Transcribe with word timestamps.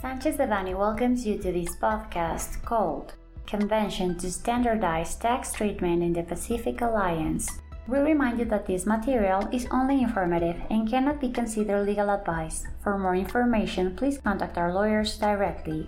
Sanchez 0.00 0.38
Devanny 0.38 0.74
welcomes 0.74 1.26
you 1.26 1.36
to 1.36 1.52
this 1.52 1.76
podcast 1.76 2.64
called 2.64 3.12
Convention 3.46 4.16
to 4.16 4.32
Standardize 4.32 5.14
Tax 5.16 5.52
Treatment 5.52 6.02
in 6.02 6.14
the 6.14 6.22
Pacific 6.22 6.80
Alliance. 6.80 7.60
We 7.86 7.98
remind 7.98 8.38
you 8.38 8.46
that 8.46 8.64
this 8.64 8.86
material 8.86 9.46
is 9.52 9.68
only 9.70 10.00
informative 10.00 10.56
and 10.70 10.88
cannot 10.88 11.20
be 11.20 11.28
considered 11.28 11.84
legal 11.84 12.08
advice. 12.08 12.64
For 12.82 12.96
more 12.96 13.14
information, 13.14 13.94
please 13.94 14.16
contact 14.16 14.56
our 14.56 14.72
lawyers 14.72 15.18
directly. 15.18 15.86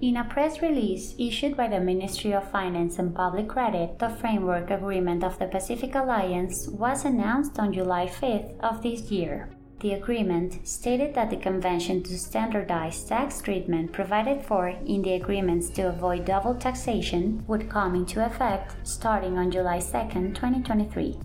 In 0.00 0.16
a 0.16 0.24
press 0.24 0.62
release 0.62 1.14
issued 1.18 1.58
by 1.58 1.68
the 1.68 1.80
Ministry 1.80 2.32
of 2.32 2.50
Finance 2.50 2.98
and 2.98 3.14
Public 3.14 3.48
Credit, 3.48 3.98
the 3.98 4.08
framework 4.08 4.70
agreement 4.70 5.22
of 5.22 5.38
the 5.38 5.46
Pacific 5.46 5.94
Alliance 5.94 6.68
was 6.68 7.04
announced 7.04 7.58
on 7.58 7.74
July 7.74 8.06
5th 8.06 8.58
of 8.60 8.82
this 8.82 9.10
year. 9.10 9.50
The 9.80 9.92
agreement 9.92 10.66
stated 10.66 11.14
that 11.14 11.30
the 11.30 11.36
Convention 11.36 12.02
to 12.02 12.18
Standardize 12.18 13.04
Tax 13.04 13.40
Treatment 13.40 13.92
provided 13.92 14.44
for 14.44 14.66
in 14.68 15.02
the 15.02 15.12
agreements 15.12 15.70
to 15.70 15.82
avoid 15.82 16.24
double 16.24 16.56
taxation 16.56 17.44
would 17.46 17.70
come 17.70 17.94
into 17.94 18.26
effect 18.26 18.74
starting 18.82 19.38
on 19.38 19.52
July 19.52 19.78
2, 19.78 19.86
2023. 20.34 21.20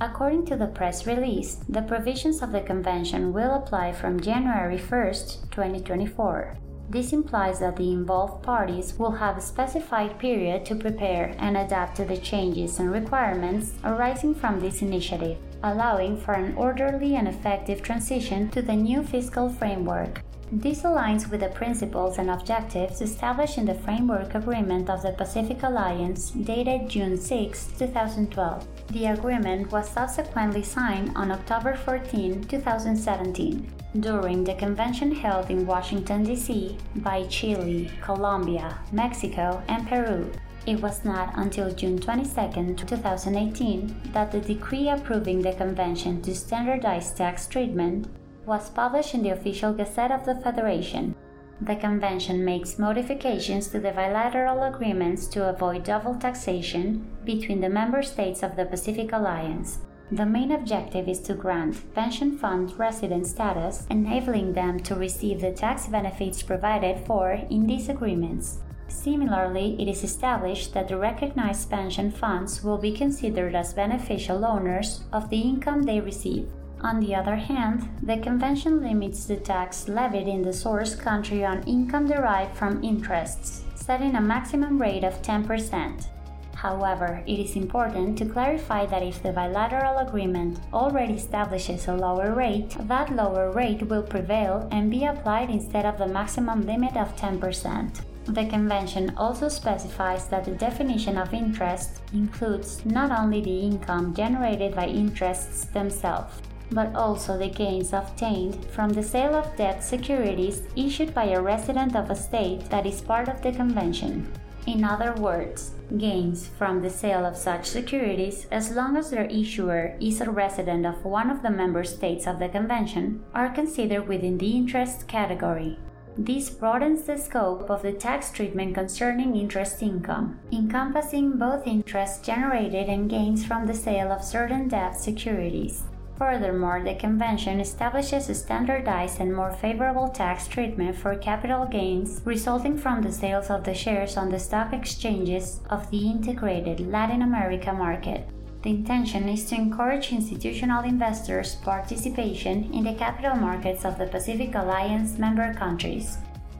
According 0.00 0.46
to 0.46 0.56
the 0.56 0.68
press 0.68 1.06
release, 1.06 1.56
the 1.68 1.82
provisions 1.82 2.40
of 2.40 2.52
the 2.52 2.62
Convention 2.62 3.34
will 3.34 3.54
apply 3.54 3.92
from 3.92 4.18
January 4.18 4.78
1, 4.78 5.12
2024. 5.50 6.56
This 6.88 7.12
implies 7.12 7.60
that 7.60 7.76
the 7.76 7.92
involved 7.92 8.42
parties 8.42 8.98
will 8.98 9.12
have 9.12 9.36
a 9.36 9.42
specified 9.42 10.18
period 10.18 10.64
to 10.64 10.74
prepare 10.74 11.34
and 11.38 11.54
adapt 11.54 11.96
to 11.96 12.06
the 12.06 12.16
changes 12.16 12.78
and 12.78 12.90
requirements 12.90 13.74
arising 13.84 14.34
from 14.34 14.58
this 14.58 14.80
initiative, 14.80 15.36
allowing 15.62 16.16
for 16.16 16.32
an 16.32 16.54
orderly 16.56 17.16
and 17.16 17.28
effective 17.28 17.82
transition 17.82 18.48
to 18.50 18.62
the 18.62 18.74
new 18.74 19.02
fiscal 19.02 19.48
framework. 19.48 20.22
This 20.52 20.82
aligns 20.82 21.30
with 21.30 21.40
the 21.40 21.48
principles 21.48 22.18
and 22.18 22.28
objectives 22.28 23.00
established 23.00 23.56
in 23.56 23.66
the 23.66 23.74
Framework 23.74 24.34
Agreement 24.34 24.90
of 24.90 25.02
the 25.02 25.12
Pacific 25.12 25.62
Alliance 25.62 26.30
dated 26.30 26.88
June 26.88 27.16
6, 27.16 27.68
2012. 27.78 28.66
The 28.88 29.06
agreement 29.06 29.70
was 29.70 29.88
subsequently 29.88 30.64
signed 30.64 31.12
on 31.14 31.30
October 31.30 31.76
14, 31.76 32.44
2017 32.44 33.70
during 33.98 34.44
the 34.44 34.54
convention 34.54 35.12
held 35.12 35.50
in 35.50 35.66
Washington, 35.66 36.22
D.C. 36.22 36.78
by 36.96 37.24
Chile, 37.24 37.90
Colombia, 38.00 38.78
Mexico, 38.92 39.62
and 39.66 39.86
Peru. 39.88 40.30
It 40.66 40.82
was 40.82 41.04
not 41.04 41.32
until 41.36 41.72
June 41.72 41.98
22, 41.98 42.74
2018, 42.74 44.12
that 44.12 44.30
the 44.30 44.40
decree 44.40 44.90
approving 44.90 45.40
the 45.40 45.54
convention 45.54 46.20
to 46.22 46.34
standardize 46.34 47.12
tax 47.12 47.46
treatment 47.46 48.08
was 48.44 48.68
published 48.70 49.14
in 49.14 49.22
the 49.22 49.30
official 49.30 49.72
Gazette 49.72 50.12
of 50.12 50.26
the 50.26 50.34
Federation. 50.34 51.14
The 51.62 51.76
convention 51.76 52.44
makes 52.44 52.78
modifications 52.78 53.68
to 53.68 53.80
the 53.80 53.92
bilateral 53.92 54.62
agreements 54.62 55.26
to 55.28 55.48
avoid 55.48 55.84
double 55.84 56.14
taxation 56.14 57.06
between 57.24 57.60
the 57.60 57.68
member 57.68 58.02
states 58.02 58.42
of 58.42 58.56
the 58.56 58.64
Pacific 58.64 59.12
Alliance. 59.12 59.78
The 60.12 60.26
main 60.26 60.52
objective 60.52 61.08
is 61.08 61.20
to 61.20 61.34
grant 61.34 61.94
pension 61.94 62.36
fund 62.36 62.78
resident 62.78 63.26
status, 63.26 63.86
enabling 63.90 64.52
them 64.54 64.80
to 64.80 64.94
receive 64.94 65.40
the 65.40 65.52
tax 65.52 65.86
benefits 65.86 66.42
provided 66.42 67.06
for 67.06 67.32
in 67.48 67.66
these 67.66 67.88
agreements. 67.88 68.58
Similarly, 68.90 69.76
it 69.80 69.88
is 69.88 70.02
established 70.04 70.74
that 70.74 70.88
the 70.88 70.98
recognized 70.98 71.70
pension 71.70 72.10
funds 72.10 72.62
will 72.62 72.76
be 72.76 72.92
considered 72.92 73.54
as 73.54 73.72
beneficial 73.72 74.44
owners 74.44 75.04
of 75.12 75.30
the 75.30 75.40
income 75.40 75.84
they 75.84 76.00
receive. 76.00 76.50
On 76.82 76.98
the 76.98 77.14
other 77.14 77.36
hand, 77.36 77.88
the 78.02 78.18
Convention 78.18 78.82
limits 78.82 79.24
the 79.24 79.36
tax 79.36 79.88
levied 79.88 80.26
in 80.26 80.42
the 80.42 80.52
source 80.52 80.94
country 80.94 81.44
on 81.44 81.62
income 81.64 82.08
derived 82.08 82.56
from 82.56 82.82
interests, 82.82 83.62
setting 83.74 84.16
a 84.16 84.20
maximum 84.20 84.80
rate 84.80 85.04
of 85.04 85.22
10%. 85.22 86.08
However, 86.56 87.22
it 87.26 87.38
is 87.38 87.56
important 87.56 88.18
to 88.18 88.26
clarify 88.26 88.84
that 88.86 89.02
if 89.02 89.22
the 89.22 89.32
bilateral 89.32 89.98
agreement 89.98 90.58
already 90.74 91.14
establishes 91.14 91.86
a 91.86 91.94
lower 91.94 92.34
rate, 92.34 92.76
that 92.80 93.14
lower 93.14 93.50
rate 93.50 93.82
will 93.84 94.02
prevail 94.02 94.68
and 94.70 94.90
be 94.90 95.04
applied 95.04 95.48
instead 95.48 95.86
of 95.86 95.96
the 95.96 96.08
maximum 96.08 96.66
limit 96.66 96.96
of 96.96 97.16
10%. 97.16 98.02
The 98.26 98.46
Convention 98.46 99.12
also 99.16 99.48
specifies 99.48 100.26
that 100.28 100.44
the 100.44 100.52
definition 100.52 101.18
of 101.18 101.34
interest 101.34 102.00
includes 102.12 102.84
not 102.84 103.10
only 103.10 103.40
the 103.40 103.60
income 103.60 104.14
generated 104.14 104.74
by 104.74 104.86
interests 104.86 105.64
themselves, 105.64 106.40
but 106.70 106.94
also 106.94 107.36
the 107.36 107.48
gains 107.48 107.92
obtained 107.92 108.64
from 108.66 108.90
the 108.90 109.02
sale 109.02 109.34
of 109.34 109.56
debt 109.56 109.82
securities 109.82 110.62
issued 110.76 111.12
by 111.12 111.24
a 111.24 111.40
resident 111.40 111.96
of 111.96 112.10
a 112.10 112.14
state 112.14 112.70
that 112.70 112.86
is 112.86 113.00
part 113.00 113.28
of 113.28 113.42
the 113.42 113.52
Convention. 113.52 114.30
In 114.66 114.84
other 114.84 115.14
words, 115.14 115.72
gains 115.96 116.46
from 116.46 116.82
the 116.82 116.90
sale 116.90 117.24
of 117.24 117.36
such 117.36 117.66
securities, 117.66 118.46
as 118.52 118.70
long 118.70 118.96
as 118.96 119.10
their 119.10 119.24
issuer 119.24 119.96
is 120.00 120.20
a 120.20 120.30
resident 120.30 120.86
of 120.86 121.04
one 121.04 121.30
of 121.30 121.42
the 121.42 121.50
member 121.50 121.82
states 121.82 122.26
of 122.26 122.38
the 122.38 122.48
Convention, 122.48 123.24
are 123.34 123.48
considered 123.48 124.06
within 124.06 124.38
the 124.38 124.50
interest 124.50 125.08
category. 125.08 125.78
This 126.18 126.50
broadens 126.50 127.02
the 127.02 127.16
scope 127.16 127.70
of 127.70 127.82
the 127.82 127.92
tax 127.92 128.30
treatment 128.30 128.74
concerning 128.74 129.36
interest 129.36 129.82
income, 129.82 130.38
encompassing 130.52 131.38
both 131.38 131.66
interest 131.66 132.24
generated 132.24 132.88
and 132.88 133.08
gains 133.08 133.44
from 133.46 133.66
the 133.66 133.74
sale 133.74 134.10
of 134.10 134.24
certain 134.24 134.68
debt 134.68 135.00
securities. 135.00 135.84
Furthermore, 136.18 136.82
the 136.84 136.96
Convention 136.96 137.60
establishes 137.60 138.28
a 138.28 138.34
standardized 138.34 139.20
and 139.20 139.34
more 139.34 139.52
favorable 139.52 140.08
tax 140.08 140.46
treatment 140.46 140.94
for 140.96 141.16
capital 141.16 141.64
gains 141.64 142.20
resulting 142.26 142.76
from 142.76 143.00
the 143.00 143.10
sales 143.10 143.48
of 143.48 143.64
the 143.64 143.72
shares 143.72 144.18
on 144.18 144.28
the 144.28 144.38
stock 144.38 144.74
exchanges 144.74 145.60
of 145.70 145.90
the 145.90 146.10
integrated 146.10 146.80
Latin 146.80 147.22
America 147.22 147.72
market. 147.72 148.28
The 148.62 148.70
intention 148.70 149.28
is 149.28 149.46
to 149.46 149.54
encourage 149.54 150.12
institutional 150.12 150.84
investors' 150.84 151.54
participation 151.54 152.70
in 152.74 152.84
the 152.84 152.94
capital 152.94 153.34
markets 153.34 153.86
of 153.86 153.96
the 153.96 154.06
Pacific 154.06 154.54
Alliance 154.54 155.18
member 155.18 155.54
countries. 155.54 156.18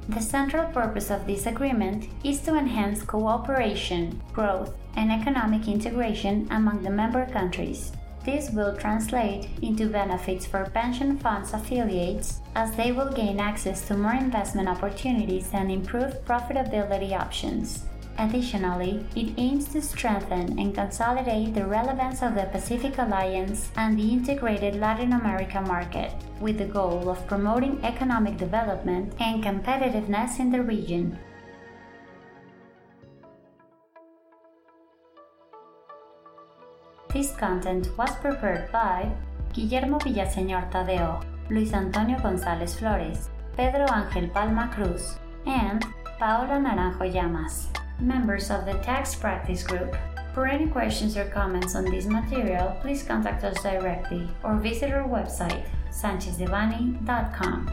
The 0.09 0.21
central 0.21 0.65
purpose 0.72 1.11
of 1.11 1.27
this 1.27 1.44
agreement 1.44 2.09
is 2.25 2.41
to 2.43 2.56
enhance 2.56 3.03
cooperation, 3.03 4.21
growth, 4.33 4.75
and 4.97 5.12
economic 5.12 5.69
integration 5.69 6.49
among 6.50 6.83
the 6.83 6.91
member 6.91 7.27
countries. 7.27 7.93
This 8.25 8.50
will 8.50 8.77
translate 8.77 9.49
into 9.61 9.87
benefits 9.88 10.47
for 10.47 10.71
pension 10.72 11.19
funds 11.19 11.53
affiliates 11.53 12.41
as 12.55 12.75
they 12.77 12.93
will 12.93 13.12
gain 13.12 13.41
access 13.41 13.87
to 13.88 13.97
more 13.97 14.15
investment 14.15 14.69
opportunities 14.69 15.50
and 15.53 15.71
improved 15.71 16.25
profitability 16.25 17.12
options. 17.12 17.84
Additionally, 18.20 19.03
it 19.16 19.32
aims 19.38 19.69
to 19.72 19.81
strengthen 19.81 20.58
and 20.58 20.75
consolidate 20.75 21.54
the 21.54 21.64
relevance 21.64 22.20
of 22.20 22.34
the 22.34 22.44
Pacific 22.53 22.98
Alliance 22.98 23.70
and 23.76 23.98
the 23.98 24.12
integrated 24.12 24.76
Latin 24.76 25.14
America 25.14 25.62
market, 25.62 26.12
with 26.38 26.58
the 26.58 26.66
goal 26.66 27.08
of 27.08 27.26
promoting 27.26 27.82
economic 27.82 28.36
development 28.36 29.14
and 29.20 29.42
competitiveness 29.42 30.38
in 30.38 30.53
the 30.53 30.60
region. 30.60 31.19
This 37.14 37.34
content 37.37 37.88
was 37.97 38.14
prepared 38.16 38.70
by 38.70 39.10
Guillermo 39.54 39.98
Villaseñor 39.98 40.70
Tadeo, 40.70 41.25
Luis 41.48 41.72
Antonio 41.72 42.19
González 42.19 42.78
Flores, 42.78 43.31
Pedro 43.56 43.87
Ángel 43.87 44.31
Palma 44.31 44.70
Cruz, 44.75 45.16
and 45.47 45.82
Paolo 46.19 46.60
Naranjo 46.60 47.10
Llamas, 47.12 47.69
members 48.00 48.50
of 48.50 48.65
the 48.65 48.75
Tax 48.83 49.15
Practice 49.15 49.62
Group. 49.62 49.97
For 50.34 50.47
any 50.47 50.66
questions 50.66 51.16
or 51.16 51.25
comments 51.27 51.75
on 51.75 51.84
this 51.84 52.06
material, 52.06 52.76
please 52.81 53.02
contact 53.02 53.44
us 53.44 53.62
directly 53.62 54.29
or 54.43 54.56
visit 54.56 54.93
our 54.93 55.08
website, 55.08 55.64
sanchezdevanny.com. 55.91 57.73